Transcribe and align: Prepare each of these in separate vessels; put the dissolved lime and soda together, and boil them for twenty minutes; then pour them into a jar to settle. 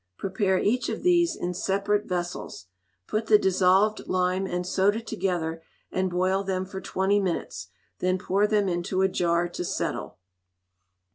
Prepare 0.17 0.57
each 0.57 0.89
of 0.89 1.03
these 1.03 1.35
in 1.35 1.53
separate 1.53 2.07
vessels; 2.07 2.65
put 3.05 3.27
the 3.27 3.37
dissolved 3.37 4.07
lime 4.07 4.47
and 4.47 4.65
soda 4.65 4.99
together, 4.99 5.61
and 5.91 6.09
boil 6.09 6.43
them 6.43 6.65
for 6.65 6.81
twenty 6.81 7.19
minutes; 7.19 7.67
then 7.99 8.17
pour 8.17 8.47
them 8.47 8.67
into 8.67 9.03
a 9.03 9.07
jar 9.07 9.47
to 9.49 9.63
settle. 9.63 10.17